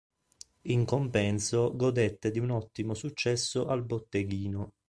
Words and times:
In 0.63 0.83
compenso 0.83 1.75
godette 1.75 2.31
di 2.31 2.39
un 2.39 2.49
ottimo 2.49 2.95
successo 2.95 3.67
al 3.67 3.85
botteghino. 3.85 4.73